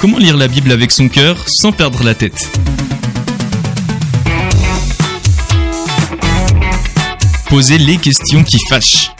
Comment 0.00 0.16
lire 0.16 0.38
la 0.38 0.48
Bible 0.48 0.72
avec 0.72 0.92
son 0.92 1.10
cœur 1.10 1.44
sans 1.46 1.72
perdre 1.72 2.02
la 2.04 2.14
tête 2.14 2.50
Posez 7.50 7.76
les 7.76 7.98
questions 7.98 8.42
qui 8.42 8.58
fâchent. 8.60 9.10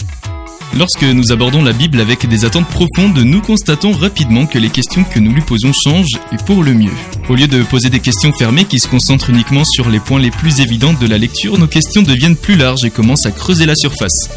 Lorsque 0.74 1.02
nous 1.02 1.32
abordons 1.32 1.62
la 1.62 1.74
Bible 1.74 2.00
avec 2.00 2.26
des 2.26 2.46
attentes 2.46 2.68
profondes, 2.68 3.18
nous 3.18 3.42
constatons 3.42 3.92
rapidement 3.92 4.46
que 4.46 4.58
les 4.58 4.70
questions 4.70 5.04
que 5.04 5.18
nous 5.18 5.34
lui 5.34 5.42
posons 5.42 5.74
changent 5.74 6.18
et 6.32 6.42
pour 6.46 6.62
le 6.62 6.72
mieux. 6.72 6.94
Au 7.28 7.34
lieu 7.34 7.46
de 7.46 7.62
poser 7.62 7.90
des 7.90 8.00
questions 8.00 8.32
fermées 8.32 8.64
qui 8.64 8.78
se 8.78 8.88
concentrent 8.88 9.28
uniquement 9.28 9.66
sur 9.66 9.90
les 9.90 10.00
points 10.00 10.18
les 10.18 10.30
plus 10.30 10.62
évidents 10.62 10.94
de 10.94 11.06
la 11.06 11.18
lecture, 11.18 11.58
nos 11.58 11.66
questions 11.66 12.00
deviennent 12.00 12.36
plus 12.36 12.56
larges 12.56 12.86
et 12.86 12.90
commencent 12.90 13.26
à 13.26 13.32
creuser 13.32 13.66
la 13.66 13.74
surface. 13.74 14.30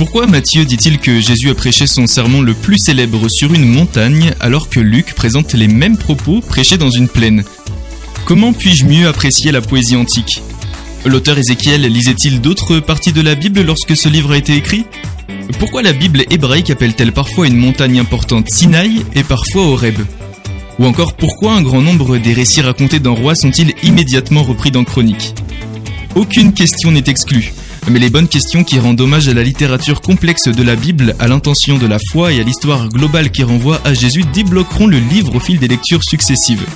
Pourquoi 0.00 0.26
Matthieu 0.26 0.64
dit-il 0.64 0.98
que 0.98 1.20
Jésus 1.20 1.50
a 1.50 1.54
prêché 1.54 1.86
son 1.86 2.06
sermon 2.06 2.40
le 2.40 2.54
plus 2.54 2.78
célèbre 2.78 3.28
sur 3.28 3.52
une 3.52 3.66
montagne 3.66 4.32
alors 4.40 4.70
que 4.70 4.80
Luc 4.80 5.12
présente 5.14 5.52
les 5.52 5.68
mêmes 5.68 5.98
propos 5.98 6.40
prêchés 6.40 6.78
dans 6.78 6.88
une 6.88 7.06
plaine? 7.06 7.44
Comment 8.24 8.54
puis-je 8.54 8.86
mieux 8.86 9.06
apprécier 9.08 9.52
la 9.52 9.60
poésie 9.60 9.96
antique? 9.96 10.40
L'auteur 11.04 11.36
Ézéchiel 11.36 11.82
lisait-il 11.82 12.40
d'autres 12.40 12.78
parties 12.78 13.12
de 13.12 13.20
la 13.20 13.34
Bible 13.34 13.60
lorsque 13.60 13.94
ce 13.94 14.08
livre 14.08 14.32
a 14.32 14.38
été 14.38 14.56
écrit? 14.56 14.86
Pourquoi 15.58 15.82
la 15.82 15.92
Bible 15.92 16.24
hébraïque 16.30 16.70
appelle-t-elle 16.70 17.12
parfois 17.12 17.46
une 17.46 17.58
montagne 17.58 18.00
importante 18.00 18.48
Sinaï 18.48 19.04
et 19.14 19.22
parfois 19.22 19.66
Horeb? 19.66 19.98
Ou 20.78 20.86
encore 20.86 21.12
pourquoi 21.12 21.52
un 21.52 21.60
grand 21.60 21.82
nombre 21.82 22.16
des 22.16 22.32
récits 22.32 22.62
racontés 22.62 23.00
dans 23.00 23.14
Roi 23.14 23.34
sont-ils 23.34 23.74
immédiatement 23.82 24.44
repris 24.44 24.70
dans 24.70 24.84
Chronique 24.84 25.34
Aucune 26.14 26.54
question 26.54 26.90
n'est 26.90 27.04
exclue, 27.06 27.52
mais 27.88 27.98
les 27.98 28.10
bonnes 28.10 28.28
questions 28.28 28.64
qui 28.64 28.78
rendent 28.78 29.00
hommage 29.00 29.28
à 29.28 29.34
la 29.34 29.42
littérature 29.42 30.00
complexe 30.00 30.48
de 30.48 30.62
la 30.62 30.76
Bible, 30.76 31.14
à 31.18 31.28
l'intention 31.28 31.78
de 31.78 31.86
la 31.86 31.98
foi 32.10 32.32
et 32.32 32.40
à 32.40 32.42
l'histoire 32.42 32.88
globale 32.88 33.30
qui 33.30 33.42
renvoie 33.42 33.80
à 33.84 33.94
Jésus 33.94 34.24
débloqueront 34.32 34.86
le 34.86 34.98
livre 34.98 35.34
au 35.34 35.40
fil 35.40 35.58
des 35.58 35.68
lectures 35.68 36.04
successives. 36.04 36.66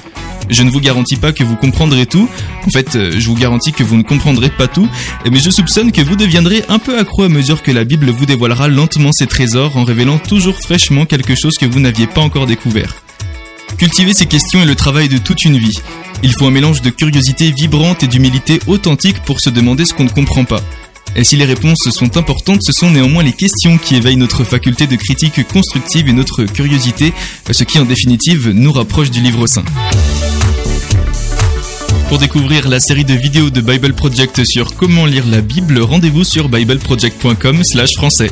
Je 0.51 0.63
ne 0.63 0.71
vous 0.71 0.81
garantis 0.81 1.17
pas 1.17 1.33
que 1.33 1.43
vous 1.43 1.57
comprendrez 1.57 2.07
tout. 2.07 2.29
En 2.67 2.71
fait, 2.71 2.97
euh, 2.97 3.13
je 3.19 3.27
vous 3.29 3.35
garantis 3.35 3.73
que 3.73 3.83
vous 3.83 3.97
ne 3.97 4.03
comprendrez 4.03 4.51
pas 4.51 4.69
tout. 4.69 4.89
Mais 5.31 5.39
je 5.39 5.51
soupçonne 5.51 5.91
que 5.91 6.03
vous 6.03 6.17
deviendrez 6.17 6.65
un 6.69 6.79
peu 6.79 6.99
accro 6.99 7.23
à 7.23 7.29
mesure 7.29 7.63
que 7.63 7.73
la 7.73 7.85
Bible 7.85 8.11
vous 8.11 8.27
dévoilera 8.27 8.69
lentement 8.69 9.13
ses 9.13 9.27
trésors 9.27 9.77
en 9.77 9.85
révélant 9.85 10.19
toujours 10.19 10.59
fraîchement 10.61 11.07
quelque 11.07 11.35
chose 11.35 11.57
que 11.57 11.67
vous 11.67 11.81
n'aviez 11.81 12.07
pas 12.07 12.21
encore 12.21 12.47
découvert. 12.47 12.95
Cultiver 13.79 14.13
ces 14.13 14.27
questions 14.27 14.63
est 14.63 14.67
le 14.67 14.75
travail 14.75 15.09
de 15.09 15.19
toute 15.19 15.45
une 15.45 15.59
vie. 15.59 15.81
Il 16.23 16.33
faut 16.33 16.47
un 16.47 16.51
mélange 16.51 16.83
de 16.83 16.91
curiosité 16.91 17.51
vibrante 17.51 18.03
et 18.03 18.07
d'humilité 18.07 18.61
authentique 18.67 19.21
pour 19.21 19.41
se 19.41 19.51
demander 19.51 19.85
ce 19.85 19.95
qu'on 19.95 20.05
ne 20.05 20.11
comprend 20.11 20.45
pas. 20.45 20.63
Et 21.17 21.25
si 21.25 21.37
les 21.37 21.45
réponses 21.45 21.91
sont 21.91 22.17
importantes, 22.17 22.63
ce 22.63 22.73
sont 22.73 22.91
néanmoins 22.91 23.23
les 23.23 23.33
questions 23.33 23.79
qui 23.79 23.95
éveillent 23.95 24.17
notre 24.17 24.45
faculté 24.45 24.87
de 24.87 24.97
critique 24.97 25.47
constructive 25.47 26.09
et 26.09 26.13
notre 26.13 26.45
curiosité, 26.45 27.13
ce 27.51 27.65
qui 27.65 27.79
en 27.79 27.85
définitive 27.85 28.51
nous 28.51 28.73
rapproche 28.73 29.11
du 29.11 29.21
livre 29.21 29.47
saint. 29.47 29.65
Pour 32.09 32.19
découvrir 32.19 32.69
la 32.69 32.81
série 32.81 33.05
de 33.05 33.15
vidéos 33.15 33.51
de 33.51 33.61
Bible 33.61 33.95
Project 33.95 34.45
sur 34.45 34.77
comment 34.77 35.07
lire 35.07 35.27
la 35.27 35.41
Bible, 35.41 35.81
rendez-vous 35.81 36.25
sur 36.25 36.49
bibleproject.com/français. 36.49 38.31